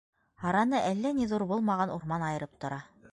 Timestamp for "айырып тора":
2.31-2.81